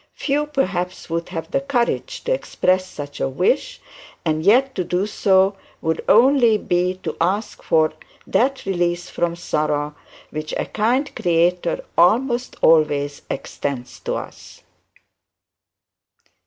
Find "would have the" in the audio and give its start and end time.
1.11-1.61